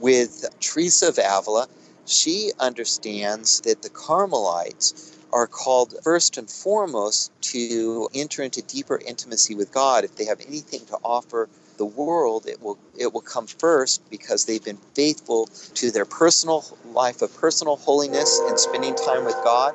With 0.00 0.44
Teresa 0.60 1.08
of 1.08 1.18
Avila, 1.18 1.68
she 2.06 2.52
understands 2.60 3.60
that 3.62 3.82
the 3.82 3.88
Carmelites 3.88 5.16
are 5.32 5.46
called 5.46 5.94
first 6.04 6.36
and 6.36 6.48
foremost 6.48 7.32
to 7.40 8.08
enter 8.14 8.42
into 8.42 8.62
deeper 8.62 9.00
intimacy 9.04 9.54
with 9.54 9.72
God 9.72 10.04
if 10.04 10.16
they 10.16 10.26
have 10.26 10.40
anything 10.46 10.84
to 10.86 10.98
offer 11.02 11.48
the 11.76 11.86
world, 11.86 12.46
it 12.46 12.62
will 12.62 12.78
it 12.96 13.12
will 13.12 13.20
come 13.22 13.46
first 13.46 14.08
because 14.10 14.44
they've 14.44 14.64
been 14.64 14.78
faithful 14.94 15.46
to 15.74 15.90
their 15.90 16.04
personal 16.04 16.64
life 16.92 17.22
of 17.22 17.36
personal 17.38 17.76
holiness 17.76 18.40
and 18.48 18.58
spending 18.58 18.94
time 18.94 19.24
with 19.24 19.36
God. 19.44 19.74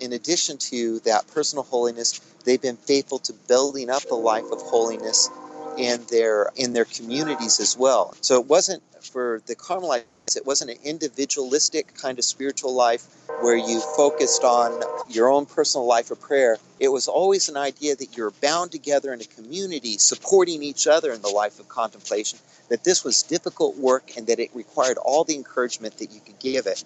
In 0.00 0.12
addition 0.12 0.58
to 0.58 1.00
that 1.00 1.26
personal 1.28 1.64
holiness, 1.64 2.20
they've 2.44 2.62
been 2.62 2.76
faithful 2.76 3.18
to 3.20 3.32
building 3.48 3.90
up 3.90 4.10
a 4.10 4.14
life 4.14 4.50
of 4.52 4.60
holiness 4.62 5.30
in 5.76 6.04
their 6.10 6.50
in 6.56 6.72
their 6.72 6.84
communities 6.86 7.60
as 7.60 7.76
well. 7.76 8.14
So 8.20 8.40
it 8.40 8.46
wasn't 8.46 8.82
for 9.02 9.42
the 9.46 9.54
Carmelites 9.54 10.06
it 10.36 10.46
wasn't 10.46 10.70
an 10.70 10.78
individualistic 10.84 11.94
kind 11.94 12.18
of 12.18 12.24
spiritual 12.24 12.74
life 12.74 13.04
where 13.40 13.56
you 13.56 13.80
focused 13.96 14.44
on 14.44 14.82
your 15.08 15.28
own 15.28 15.46
personal 15.46 15.86
life 15.86 16.10
of 16.10 16.20
prayer. 16.20 16.58
It 16.80 16.88
was 16.88 17.08
always 17.08 17.48
an 17.48 17.56
idea 17.56 17.96
that 17.96 18.16
you're 18.16 18.32
bound 18.42 18.72
together 18.72 19.12
in 19.12 19.20
a 19.20 19.24
community, 19.24 19.98
supporting 19.98 20.62
each 20.62 20.86
other 20.86 21.12
in 21.12 21.22
the 21.22 21.28
life 21.28 21.60
of 21.60 21.68
contemplation, 21.68 22.38
that 22.68 22.84
this 22.84 23.04
was 23.04 23.22
difficult 23.22 23.76
work 23.76 24.16
and 24.16 24.26
that 24.26 24.38
it 24.38 24.50
required 24.54 24.98
all 24.98 25.24
the 25.24 25.34
encouragement 25.34 25.98
that 25.98 26.12
you 26.12 26.20
could 26.20 26.38
give 26.38 26.66
it. 26.66 26.84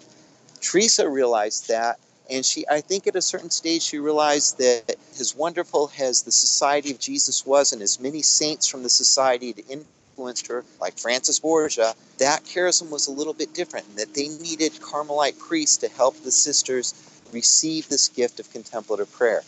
Teresa 0.61 1.09
realized 1.09 1.67
that 1.67 1.99
and 2.29 2.45
she 2.45 2.65
i 2.69 2.79
think 2.79 3.05
at 3.07 3.15
a 3.15 3.21
certain 3.21 3.49
stage 3.49 3.81
she 3.81 3.99
realized 3.99 4.57
that 4.57 4.95
as 5.19 5.35
wonderful 5.35 5.91
as 5.99 6.23
the 6.23 6.31
society 6.31 6.91
of 6.91 6.99
jesus 6.99 7.45
was 7.45 7.73
and 7.73 7.81
as 7.81 7.99
many 7.99 8.21
saints 8.21 8.67
from 8.67 8.83
the 8.83 8.89
society 8.89 9.47
had 9.47 9.85
influenced 10.13 10.47
her, 10.47 10.63
like 10.79 10.97
Francis 10.97 11.39
Borgia, 11.39 11.93
that 12.19 12.43
charism 12.43 12.91
was 12.91 13.07
a 13.07 13.11
little 13.11 13.33
bit 13.33 13.53
different, 13.53 13.97
that 13.97 14.13
they 14.13 14.27
needed 14.27 14.71
Carmelite 14.79 15.39
priests 15.39 15.77
to 15.77 15.87
help 15.89 16.15
the 16.21 16.31
sisters 16.31 16.93
receive 17.31 17.89
this 17.89 18.09
gift 18.09 18.39
of 18.39 18.51
contemplative 18.51 19.11
prayer. 19.11 19.41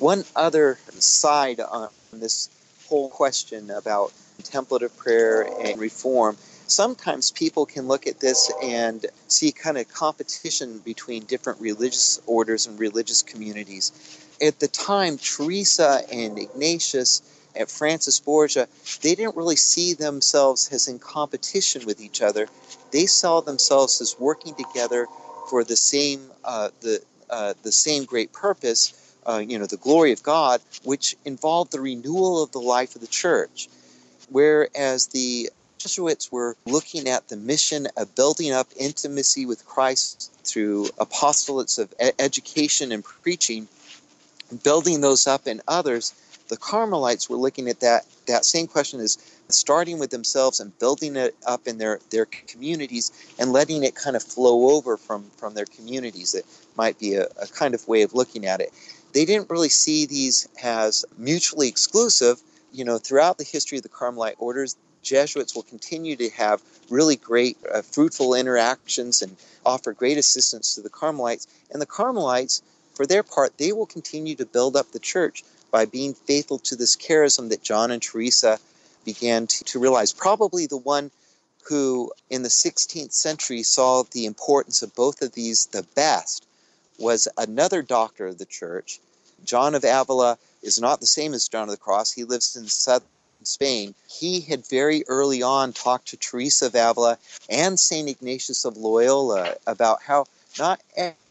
One 0.00 0.24
other 0.34 0.78
side 0.98 1.60
on 1.60 1.90
this 2.12 2.48
whole 2.88 3.08
question 3.08 3.70
about 3.70 4.12
contemplative 4.36 4.96
prayer 4.96 5.46
and 5.62 5.80
reform 5.80 6.36
sometimes 6.66 7.30
people 7.30 7.66
can 7.66 7.86
look 7.86 8.06
at 8.06 8.18
this 8.18 8.50
and 8.62 9.06
see 9.28 9.52
kind 9.52 9.78
of 9.78 9.86
competition 9.88 10.78
between 10.78 11.24
different 11.24 11.60
religious 11.60 12.20
orders 12.26 12.66
and 12.66 12.80
religious 12.80 13.22
communities. 13.22 13.92
At 14.42 14.58
the 14.58 14.66
time, 14.66 15.18
Teresa 15.18 16.02
and 16.10 16.38
Ignatius 16.38 17.22
at 17.56 17.70
Francis 17.70 18.18
Borgia, 18.20 18.68
they 19.02 19.14
didn't 19.14 19.36
really 19.36 19.56
see 19.56 19.94
themselves 19.94 20.70
as 20.72 20.88
in 20.88 20.98
competition 20.98 21.86
with 21.86 22.00
each 22.00 22.22
other. 22.22 22.48
They 22.90 23.06
saw 23.06 23.40
themselves 23.40 24.00
as 24.00 24.16
working 24.18 24.54
together 24.54 25.06
for 25.48 25.64
the 25.64 25.76
same 25.76 26.30
uh, 26.44 26.70
the 26.80 27.02
uh, 27.30 27.54
the 27.62 27.72
same 27.72 28.04
great 28.04 28.32
purpose, 28.32 28.92
uh, 29.26 29.38
you 29.38 29.58
know, 29.58 29.66
the 29.66 29.76
glory 29.76 30.12
of 30.12 30.22
God, 30.22 30.60
which 30.84 31.16
involved 31.24 31.72
the 31.72 31.80
renewal 31.80 32.42
of 32.42 32.52
the 32.52 32.60
life 32.60 32.94
of 32.94 33.00
the 33.00 33.06
church. 33.06 33.68
Whereas 34.30 35.08
the 35.08 35.50
Jesuits 35.78 36.30
were 36.32 36.56
looking 36.66 37.08
at 37.08 37.28
the 37.28 37.36
mission 37.36 37.88
of 37.96 38.14
building 38.14 38.52
up 38.52 38.68
intimacy 38.76 39.46
with 39.46 39.66
Christ 39.66 40.32
through 40.44 40.86
apostolates 40.98 41.78
of 41.78 41.92
education 42.18 42.92
and 42.92 43.04
preaching, 43.04 43.68
building 44.62 45.00
those 45.00 45.26
up 45.26 45.46
in 45.46 45.60
others 45.68 46.14
the 46.48 46.56
Carmelites 46.56 47.28
were 47.28 47.36
looking 47.36 47.68
at 47.68 47.80
that 47.80 48.04
that 48.26 48.44
same 48.44 48.66
question 48.66 49.00
as 49.00 49.18
starting 49.48 49.98
with 49.98 50.10
themselves 50.10 50.60
and 50.60 50.76
building 50.78 51.16
it 51.16 51.36
up 51.46 51.66
in 51.66 51.78
their, 51.78 52.00
their 52.10 52.26
communities 52.26 53.12
and 53.38 53.52
letting 53.52 53.84
it 53.84 53.94
kind 53.94 54.16
of 54.16 54.22
flow 54.22 54.70
over 54.70 54.96
from, 54.96 55.24
from 55.36 55.54
their 55.54 55.66
communities. 55.66 56.34
It 56.34 56.46
might 56.76 56.98
be 56.98 57.14
a, 57.14 57.26
a 57.40 57.46
kind 57.46 57.74
of 57.74 57.86
way 57.86 58.02
of 58.02 58.14
looking 58.14 58.46
at 58.46 58.60
it. 58.60 58.72
They 59.12 59.24
didn't 59.24 59.50
really 59.50 59.68
see 59.68 60.06
these 60.06 60.48
as 60.62 61.04
mutually 61.18 61.68
exclusive. 61.68 62.40
You 62.72 62.84
know, 62.84 62.98
throughout 62.98 63.38
the 63.38 63.44
history 63.44 63.78
of 63.78 63.82
the 63.82 63.88
Carmelite 63.88 64.36
orders, 64.38 64.76
Jesuits 65.02 65.54
will 65.54 65.62
continue 65.62 66.16
to 66.16 66.30
have 66.30 66.62
really 66.88 67.16
great, 67.16 67.58
uh, 67.72 67.82
fruitful 67.82 68.34
interactions 68.34 69.22
and 69.22 69.36
offer 69.64 69.92
great 69.92 70.18
assistance 70.18 70.74
to 70.74 70.80
the 70.80 70.88
Carmelites. 70.88 71.46
And 71.70 71.80
the 71.80 71.86
Carmelites, 71.86 72.62
for 72.94 73.06
their 73.06 73.22
part, 73.22 73.58
they 73.58 73.72
will 73.72 73.86
continue 73.86 74.34
to 74.36 74.46
build 74.46 74.76
up 74.76 74.90
the 74.92 74.98
church 74.98 75.44
by 75.74 75.86
being 75.86 76.14
faithful 76.14 76.60
to 76.60 76.76
this 76.76 76.94
charism 76.94 77.48
that 77.48 77.60
John 77.60 77.90
and 77.90 78.00
Teresa 78.00 78.60
began 79.04 79.48
to, 79.48 79.64
to 79.64 79.80
realize. 79.80 80.12
Probably 80.12 80.66
the 80.66 80.76
one 80.76 81.10
who, 81.64 82.12
in 82.30 82.44
the 82.44 82.48
16th 82.48 83.12
century, 83.12 83.64
saw 83.64 84.04
the 84.04 84.26
importance 84.26 84.82
of 84.82 84.94
both 84.94 85.20
of 85.20 85.32
these 85.32 85.66
the 85.66 85.82
best 85.96 86.46
was 86.96 87.26
another 87.36 87.82
doctor 87.82 88.28
of 88.28 88.38
the 88.38 88.44
church. 88.44 89.00
John 89.44 89.74
of 89.74 89.84
Avila 89.84 90.38
is 90.62 90.80
not 90.80 91.00
the 91.00 91.08
same 91.08 91.34
as 91.34 91.48
John 91.48 91.64
of 91.64 91.70
the 91.70 91.76
Cross. 91.76 92.12
He 92.12 92.22
lives 92.22 92.54
in 92.54 92.68
southern 92.68 93.08
Spain. 93.42 93.96
He 94.08 94.42
had 94.42 94.64
very 94.68 95.02
early 95.08 95.42
on 95.42 95.72
talked 95.72 96.06
to 96.10 96.16
Teresa 96.16 96.66
of 96.66 96.76
Avila 96.76 97.18
and 97.50 97.80
St. 97.80 98.08
Ignatius 98.08 98.64
of 98.64 98.76
Loyola 98.76 99.56
about 99.66 100.02
how 100.04 100.26
not 100.56 100.80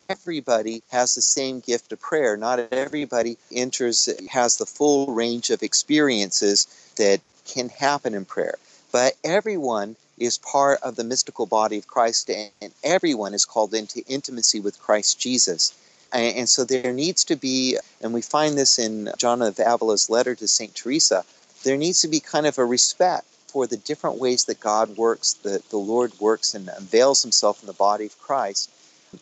everybody 0.09 0.83
has 0.89 1.15
the 1.15 1.21
same 1.21 1.59
gift 1.59 1.91
of 1.91 2.01
prayer. 2.01 2.37
Not 2.37 2.59
everybody 2.71 3.37
enters, 3.51 4.09
has 4.29 4.57
the 4.57 4.65
full 4.65 5.13
range 5.13 5.49
of 5.49 5.63
experiences 5.63 6.67
that 6.97 7.21
can 7.45 7.69
happen 7.69 8.13
in 8.13 8.25
prayer. 8.25 8.55
But 8.91 9.13
everyone 9.23 9.95
is 10.17 10.37
part 10.37 10.79
of 10.83 10.95
the 10.95 11.03
mystical 11.03 11.45
body 11.45 11.77
of 11.77 11.87
Christ, 11.87 12.29
and 12.29 12.71
everyone 12.83 13.33
is 13.33 13.45
called 13.45 13.73
into 13.73 14.03
intimacy 14.07 14.59
with 14.59 14.81
Christ 14.81 15.19
Jesus. 15.19 15.73
And 16.11 16.47
so 16.47 16.63
there 16.63 16.93
needs 16.93 17.23
to 17.25 17.35
be, 17.35 17.77
and 17.99 18.13
we 18.13 18.21
find 18.21 18.55
this 18.55 18.77
in 18.77 19.11
John 19.17 19.41
of 19.41 19.59
Avila's 19.59 20.11
letter 20.11 20.35
to 20.35 20.47
St. 20.47 20.75
Teresa, 20.75 21.25
there 21.63 21.77
needs 21.77 22.01
to 22.01 22.07
be 22.07 22.19
kind 22.19 22.45
of 22.45 22.59
a 22.59 22.65
respect 22.65 23.25
for 23.47 23.65
the 23.65 23.77
different 23.77 24.19
ways 24.19 24.45
that 24.45 24.59
God 24.59 24.95
works, 24.95 25.33
that 25.43 25.67
the 25.69 25.77
Lord 25.77 26.11
works 26.19 26.53
and 26.53 26.69
unveils 26.69 27.23
himself 27.23 27.63
in 27.63 27.67
the 27.67 27.73
body 27.73 28.05
of 28.05 28.19
Christ 28.19 28.69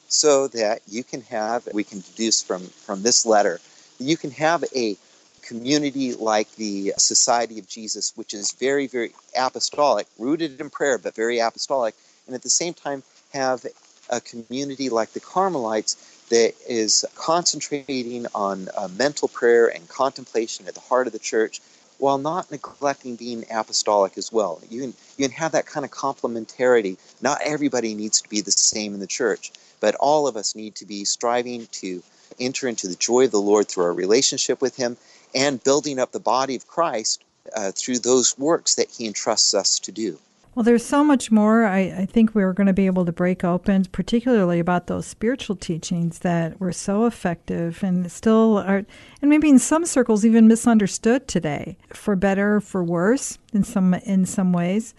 so 0.08 0.48
that 0.50 0.82
you 0.88 1.04
can 1.04 1.22
have, 1.22 1.68
we 1.74 1.84
can 1.84 2.02
deduce 2.02 2.42
from, 2.44 2.62
from 2.62 3.04
this 3.04 3.26
letter, 3.26 3.60
you 4.00 4.18
can 4.18 4.32
have 4.32 4.64
a 4.76 4.98
community 5.42 6.14
like 6.14 6.54
the 6.56 6.94
Society 6.98 7.60
of 7.60 7.68
Jesus, 7.68 8.14
which 8.16 8.34
is 8.34 8.54
very, 8.54 8.88
very 8.88 9.12
apostolic, 9.38 10.08
rooted 10.18 10.60
in 10.60 10.70
prayer, 10.70 10.98
but 10.98 11.16
very 11.16 11.40
apostolic, 11.40 11.96
and 12.26 12.36
at 12.36 12.44
the 12.44 12.50
same 12.50 12.74
time 12.74 13.04
have 13.34 13.66
a 14.10 14.22
community 14.22 14.90
like 14.90 15.14
the 15.14 15.20
Carmelites 15.20 15.96
that 16.30 16.54
is 16.68 17.06
concentrating 17.16 18.26
on 18.34 18.70
uh, 18.76 18.88
mental 18.98 19.28
prayer 19.28 19.68
and 19.68 19.88
contemplation 19.90 20.68
at 20.68 20.74
the 20.74 20.80
heart 20.80 21.08
of 21.08 21.14
the 21.14 21.20
church 21.20 21.62
while 21.98 22.18
not 22.18 22.50
neglecting 22.50 23.16
being 23.16 23.46
apostolic 23.52 24.18
as 24.18 24.32
well. 24.32 24.60
You 24.70 24.82
can, 24.82 24.94
you 25.18 25.28
can 25.28 25.38
have 25.38 25.52
that 25.52 25.68
kind 25.68 25.86
of 25.86 25.92
complementarity. 25.92 26.98
Not 27.22 27.42
everybody 27.44 27.94
needs 27.94 28.22
to 28.22 28.30
be 28.30 28.42
the 28.42 28.52
same 28.52 28.94
in 28.94 29.00
the 29.00 29.08
church, 29.08 29.52
but 29.82 29.96
all 29.96 30.28
of 30.28 30.38
us 30.38 30.56
need 30.56 30.76
to 30.76 30.86
be 30.86 31.04
striving 31.04 31.68
to 31.72 32.02
enter 32.40 32.70
into 32.70 32.88
the 32.88 32.96
joy 32.96 33.26
of 33.26 33.32
the 33.32 33.42
Lord 33.42 33.68
through 33.68 33.84
our 33.84 33.94
relationship 33.94 34.62
with 34.62 34.78
Him 34.78 34.96
and 35.36 35.62
building 35.62 36.00
up 36.00 36.14
the 36.14 36.20
body 36.20 36.56
of 36.56 36.68
Christ 36.68 37.24
uh, 37.56 37.72
through 37.74 38.00
those 38.00 38.38
works 38.38 38.76
that 38.76 38.90
He 38.90 39.06
entrusts 39.06 39.54
us 39.54 39.80
to 39.80 39.92
do. 39.92 40.18
Well, 40.54 40.64
there's 40.64 40.86
so 40.86 41.02
much 41.02 41.32
more 41.32 41.66
I, 41.66 41.80
I 41.80 42.06
think 42.06 42.36
we 42.36 42.44
are 42.44 42.52
going 42.52 42.68
to 42.68 42.74
be 42.74 42.86
able 42.86 43.06
to 43.06 43.12
break 43.14 43.46
open, 43.46 43.86
particularly 43.86 44.60
about 44.60 44.88
those 44.88 45.08
spiritual 45.08 45.56
teachings 45.56 46.20
that 46.20 46.60
were 46.60 46.74
so 46.74 47.06
effective 47.06 47.82
and 47.84 48.12
still 48.12 48.58
are, 48.58 48.84
and 49.22 49.30
maybe 49.30 49.48
in 49.48 49.60
some 49.60 49.86
circles 49.86 50.26
even 50.26 50.50
misunderstood 50.50 51.26
today, 51.26 51.78
for 51.94 52.18
better, 52.18 52.60
for 52.60 52.84
worse, 52.84 53.38
in 53.54 53.64
some 53.64 53.94
in 53.94 54.26
some 54.26 54.52
ways. 54.52 54.94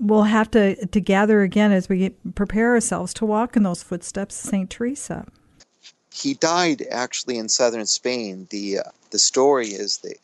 We'll 0.00 0.24
have 0.24 0.50
to 0.52 0.86
to 0.86 1.00
gather 1.00 1.42
again 1.42 1.72
as 1.72 1.88
we 1.88 2.10
prepare 2.34 2.72
ourselves 2.72 3.12
to 3.14 3.26
walk 3.26 3.56
in 3.56 3.62
those 3.62 3.82
footsteps 3.82 4.42
of 4.44 4.50
Saint 4.50 4.70
Teresa. 4.70 5.26
He 6.12 6.34
died 6.34 6.84
actually 6.90 7.38
in 7.38 7.48
southern 7.48 7.86
Spain. 7.86 8.46
the 8.50 8.78
uh, 8.78 8.82
The 9.10 9.18
story 9.18 9.68
is 9.68 9.98
that 9.98 10.16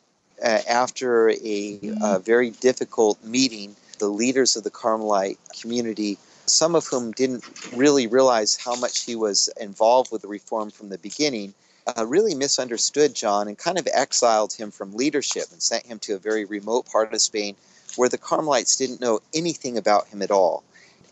uh, 0.43 0.61
after 0.69 1.31
a, 1.31 1.35
mm-hmm. 1.35 2.03
a 2.03 2.19
very 2.19 2.51
difficult 2.51 3.23
meeting 3.25 3.77
the 3.99 4.09
leaders 4.09 4.57
of 4.57 4.65
the 4.65 4.71
Carmelite 4.71 5.39
community, 5.61 6.19
some 6.47 6.75
of 6.75 6.87
whom 6.87 7.13
didn't 7.13 7.45
really 7.73 8.07
realize 8.07 8.57
how 8.57 8.75
much 8.75 9.05
he 9.05 9.17
was 9.17 9.49
involved 9.61 10.11
with 10.11 10.23
the 10.23 10.29
reform 10.29 10.71
from 10.71 10.89
the 10.89 10.99
beginning, 10.99 11.55
uh, 11.87 12.05
really 12.07 12.35
misunderstood 12.35 13.15
John 13.15 13.49
and 13.49 13.57
kind 13.57 13.79
of 13.79 13.87
exiled 13.93 14.53
him 14.53 14.71
from 14.71 14.95
leadership 14.95 15.45
and 15.53 15.63
sent 15.63 15.87
him 15.87 15.99
to 16.01 16.15
a 16.15 16.19
very 16.19 16.45
remote 16.45 16.87
part 16.87 17.13
of 17.13 17.21
Spain 17.21 17.57
where 17.97 18.09
the 18.09 18.19
Carmelites 18.19 18.77
didn't 18.77 19.01
know 19.01 19.21
anything 19.35 19.79
about 19.79 20.09
him 20.09 20.23
at 20.23 20.31
all. 20.31 20.63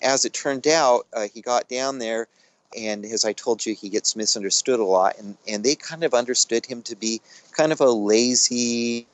As 0.02 0.24
it 0.24 0.32
turned 0.32 0.66
out, 0.66 1.06
uh, 1.12 1.28
he 1.32 1.40
got 1.40 1.68
down 1.68 1.98
there 1.98 2.28
and 2.76 3.04
as 3.04 3.24
I 3.24 3.32
told 3.32 3.64
you, 3.64 3.74
he 3.74 3.88
gets 3.88 4.16
misunderstood 4.16 4.80
a 4.80 4.84
lot, 4.84 5.18
and, 5.18 5.36
and 5.46 5.62
they 5.64 5.74
kind 5.74 6.04
of 6.04 6.14
understood 6.14 6.64
him 6.64 6.82
to 6.82 6.96
be 6.96 7.20
kind 7.52 7.72
of 7.72 7.80
a 7.80 7.90
lazy 7.90 9.06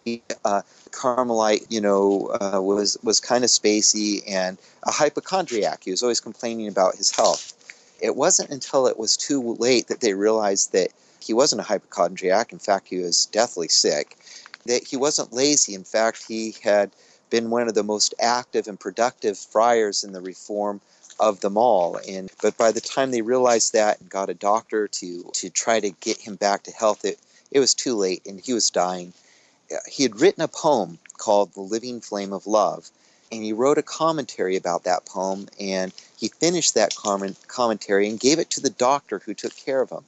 uh, 0.45 0.63
Carmelite, 0.91 1.67
you 1.69 1.81
know, 1.81 2.37
uh, 2.41 2.61
was 2.61 2.97
was 3.03 3.21
kind 3.21 3.45
of 3.45 3.51
spacey 3.51 4.23
and 4.29 4.59
a 4.85 4.91
hypochondriac. 4.91 5.85
He 5.85 5.91
was 5.91 6.03
always 6.03 6.21
complaining 6.21 6.69
about 6.69 6.95
his 6.95 7.11
health. 7.11 7.55
It 8.01 8.15
wasn't 8.15 8.51
until 8.51 8.87
it 8.87 8.99
was 8.99 9.17
too 9.17 9.55
late 9.55 9.89
that 9.89 10.01
they 10.01 10.15
realized 10.15 10.73
that 10.73 10.91
he 11.21 11.35
wasn't 11.35 11.61
a 11.61 11.65
hypochondriac. 11.65 12.53
In 12.53 12.59
fact, 12.59 12.89
he 12.89 12.99
was 12.99 13.27
deathly 13.27 13.69
sick. 13.69 14.17
That 14.67 14.85
he 14.85 14.97
wasn't 14.97 15.33
lazy. 15.33 15.75
In 15.75 15.85
fact, 15.85 16.25
he 16.29 16.55
had 16.63 16.91
been 17.31 17.51
one 17.51 17.69
of 17.69 17.75
the 17.75 17.83
most 17.83 18.15
active 18.19 18.69
and 18.69 18.79
productive 18.79 19.39
friars 19.39 20.05
in 20.05 20.13
the 20.13 20.21
Reform 20.21 20.81
of 21.21 21.41
them 21.41 21.57
all. 21.57 21.99
And 22.09 22.31
but 22.43 22.57
by 22.57 22.73
the 22.73 22.81
time 22.81 23.11
they 23.11 23.23
realized 23.23 23.73
that 23.73 24.01
and 24.01 24.09
got 24.09 24.31
a 24.31 24.35
doctor 24.35 24.89
to 24.89 25.31
to 25.35 25.51
try 25.51 25.81
to 25.81 25.91
get 25.91 26.19
him 26.19 26.37
back 26.37 26.65
to 26.65 26.71
health, 26.73 27.05
it 27.05 27.19
it 27.51 27.61
was 27.61 27.75
too 27.75 27.95
late, 27.95 28.27
and 28.27 28.41
he 28.41 28.53
was 28.53 28.71
dying. 28.71 29.13
Uh, 29.73 29.77
he 29.89 30.03
had 30.03 30.21
written 30.21 30.43
a 30.43 30.49
poem 30.49 30.99
called 31.17 31.53
"The 31.53 31.61
Living 31.61 32.01
Flame 32.01 32.33
of 32.33 32.47
Love," 32.47 32.89
and 33.33 33.43
he 33.43 33.53
wrote 33.53 33.79
a 33.79 33.83
commentary 33.83 34.57
about 34.57 34.85
that 34.85 35.07
poem. 35.07 35.49
And 35.59 35.93
he 36.17 36.29
finished 36.29 36.75
that 36.75 36.95
commentary 37.47 38.09
and 38.09 38.21
gave 38.21 38.39
it 38.39 38.51
to 38.51 38.61
the 38.61 38.71
doctor 38.71 39.19
who 39.19 39.35
took 39.35 39.57
care 39.57 39.81
of 39.81 39.91
him. 39.91 40.05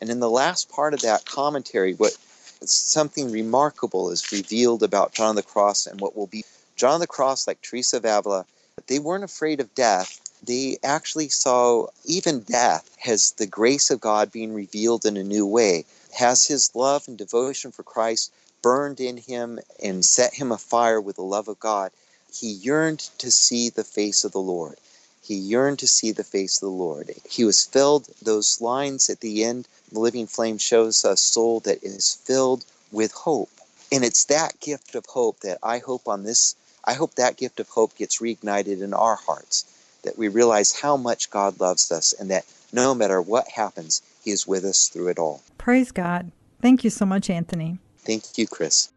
And 0.00 0.10
in 0.10 0.20
the 0.20 0.30
last 0.30 0.68
part 0.68 0.94
of 0.94 1.00
that 1.02 1.24
commentary, 1.24 1.94
what 1.94 2.16
something 2.64 3.30
remarkable 3.30 4.10
is 4.10 4.32
revealed 4.32 4.82
about 4.82 5.12
John 5.12 5.30
of 5.30 5.36
the 5.36 5.42
Cross 5.42 5.86
and 5.86 6.00
what 6.00 6.16
will 6.16 6.26
be 6.26 6.44
John 6.78 6.94
of 6.94 7.00
the 7.00 7.06
Cross, 7.06 7.46
like 7.46 7.60
Teresa 7.60 7.98
of 7.98 8.04
Avila, 8.06 8.46
they 8.86 8.98
weren't 8.98 9.24
afraid 9.24 9.60
of 9.60 9.74
death 9.74 10.20
they 10.42 10.78
actually 10.84 11.28
saw 11.30 11.88
even 12.04 12.40
death 12.40 12.88
as 13.04 13.32
the 13.32 13.46
grace 13.46 13.90
of 13.90 14.00
God 14.00 14.30
being 14.30 14.54
revealed 14.54 15.04
in 15.04 15.16
a 15.16 15.24
new 15.24 15.44
way, 15.44 15.84
has 16.12 16.46
his 16.46 16.74
love 16.76 17.08
and 17.08 17.18
devotion 17.18 17.72
for 17.72 17.82
Christ 17.82 18.30
burned 18.62 19.00
in 19.00 19.16
him 19.16 19.58
and 19.82 20.04
set 20.04 20.34
him 20.34 20.52
afire 20.52 21.00
with 21.00 21.16
the 21.16 21.22
love 21.22 21.48
of 21.48 21.58
God. 21.58 21.90
He 22.32 22.50
yearned 22.50 23.00
to 23.18 23.32
see 23.32 23.68
the 23.68 23.82
face 23.82 24.22
of 24.22 24.30
the 24.30 24.40
Lord. 24.40 24.78
He 25.20 25.34
yearned 25.34 25.80
to 25.80 25.88
see 25.88 26.12
the 26.12 26.22
face 26.22 26.58
of 26.58 26.68
the 26.68 26.68
Lord. 26.68 27.10
He 27.28 27.44
was 27.44 27.64
filled, 27.64 28.08
those 28.22 28.60
lines 28.60 29.10
at 29.10 29.20
the 29.20 29.44
end, 29.44 29.66
the 29.90 29.98
living 29.98 30.28
flame 30.28 30.58
shows 30.58 31.04
a 31.04 31.16
soul 31.16 31.58
that 31.60 31.82
is 31.82 32.14
filled 32.14 32.64
with 32.92 33.10
hope. 33.12 33.50
And 33.90 34.04
it's 34.04 34.24
that 34.26 34.60
gift 34.60 34.94
of 34.94 35.06
hope 35.06 35.40
that 35.40 35.58
I 35.62 35.78
hope 35.78 36.06
on 36.06 36.22
this, 36.22 36.54
I 36.84 36.94
hope 36.94 37.14
that 37.14 37.36
gift 37.36 37.60
of 37.60 37.68
hope 37.68 37.96
gets 37.96 38.20
reignited 38.20 38.82
in 38.82 38.94
our 38.94 39.16
hearts 39.16 39.64
that 40.04 40.18
we 40.18 40.28
realize 40.28 40.80
how 40.80 40.96
much 40.96 41.30
God 41.30 41.60
loves 41.60 41.90
us 41.90 42.12
and 42.12 42.30
that 42.30 42.44
no 42.72 42.94
matter 42.94 43.20
what 43.20 43.48
happens, 43.48 44.02
He 44.22 44.30
is 44.30 44.46
with 44.46 44.64
us 44.64 44.88
through 44.88 45.08
it 45.08 45.18
all. 45.18 45.42
Praise 45.58 45.90
God. 45.90 46.30
Thank 46.60 46.84
you 46.84 46.90
so 46.90 47.06
much, 47.06 47.30
Anthony. 47.30 47.78
Thank 47.98 48.38
you, 48.38 48.46
Kris. 48.46 48.90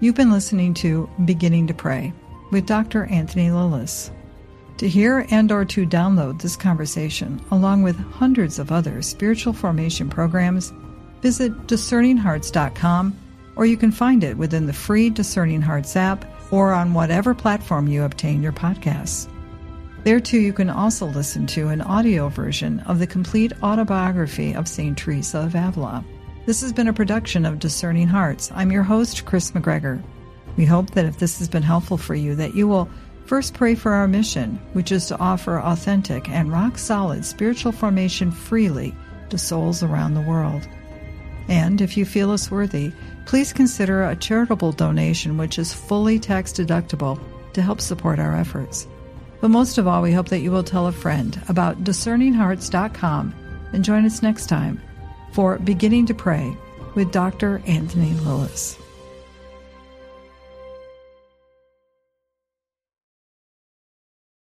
You've 0.00 0.14
been 0.14 0.32
listening 0.32 0.74
to 0.74 1.10
Beginning 1.24 1.66
to 1.66 1.74
Pray 1.74 2.12
with 2.50 2.66
Dr. 2.66 3.04
Anthony 3.06 3.50
Lilles. 3.50 4.10
To 4.78 4.88
hear 4.88 5.26
and 5.30 5.52
or 5.52 5.66
to 5.66 5.86
download 5.86 6.40
this 6.40 6.56
conversation 6.56 7.44
along 7.50 7.82
with 7.82 7.96
hundreds 7.96 8.58
of 8.58 8.72
other 8.72 9.02
spiritual 9.02 9.52
formation 9.52 10.08
programs, 10.08 10.72
visit 11.20 11.52
discerninghearts.com 11.66 13.14
or 13.56 13.66
you 13.66 13.76
can 13.76 13.92
find 13.92 14.24
it 14.24 14.36
within 14.36 14.66
the 14.66 14.72
free 14.72 15.10
Discerning 15.10 15.62
Hearts 15.62 15.96
app 15.96 16.24
or 16.52 16.72
on 16.72 16.94
whatever 16.94 17.34
platform 17.34 17.86
you 17.88 18.04
obtain 18.04 18.42
your 18.42 18.52
podcasts. 18.52 19.28
There 20.02 20.20
too, 20.20 20.38
you 20.38 20.52
can 20.52 20.70
also 20.70 21.06
listen 21.06 21.46
to 21.48 21.68
an 21.68 21.82
audio 21.82 22.28
version 22.28 22.80
of 22.80 22.98
the 22.98 23.06
complete 23.06 23.52
autobiography 23.62 24.54
of 24.54 24.66
St. 24.66 24.96
Teresa 24.96 25.40
of 25.40 25.54
Avila. 25.54 26.04
This 26.46 26.62
has 26.62 26.72
been 26.72 26.88
a 26.88 26.92
production 26.92 27.44
of 27.44 27.58
Discerning 27.58 28.08
Hearts. 28.08 28.50
I'm 28.54 28.72
your 28.72 28.82
host, 28.82 29.26
Kris 29.26 29.50
McGregor. 29.50 30.02
We 30.56 30.64
hope 30.64 30.90
that 30.92 31.04
if 31.04 31.18
this 31.18 31.38
has 31.38 31.48
been 31.48 31.62
helpful 31.62 31.98
for 31.98 32.14
you, 32.14 32.34
that 32.36 32.54
you 32.54 32.66
will 32.66 32.88
first 33.26 33.54
pray 33.54 33.74
for 33.74 33.92
our 33.92 34.08
mission, 34.08 34.58
which 34.72 34.90
is 34.90 35.06
to 35.06 35.18
offer 35.18 35.60
authentic 35.60 36.28
and 36.30 36.50
rock 36.50 36.78
solid 36.78 37.24
spiritual 37.24 37.70
formation 37.70 38.30
freely 38.30 38.94
to 39.28 39.38
souls 39.38 39.82
around 39.82 40.14
the 40.14 40.20
world. 40.22 40.66
And 41.50 41.80
if 41.80 41.96
you 41.96 42.06
feel 42.06 42.30
us 42.30 42.50
worthy, 42.50 42.92
please 43.26 43.52
consider 43.52 44.04
a 44.04 44.16
charitable 44.16 44.72
donation 44.72 45.36
which 45.36 45.58
is 45.58 45.74
fully 45.74 46.18
tax 46.18 46.52
deductible 46.52 47.20
to 47.52 47.60
help 47.60 47.80
support 47.80 48.20
our 48.20 48.36
efforts. 48.36 48.86
But 49.40 49.50
most 49.50 49.76
of 49.76 49.88
all, 49.88 50.00
we 50.00 50.12
hope 50.12 50.28
that 50.28 50.40
you 50.40 50.52
will 50.52 50.62
tell 50.62 50.86
a 50.86 50.92
friend 50.92 51.40
about 51.48 51.82
discerninghearts.com 51.82 53.34
and 53.72 53.84
join 53.84 54.06
us 54.06 54.22
next 54.22 54.46
time 54.46 54.80
for 55.32 55.58
Beginning 55.58 56.06
to 56.06 56.14
Pray 56.14 56.56
with 56.94 57.10
Dr. 57.10 57.60
Anthony 57.66 58.12
Lilles. 58.14 58.79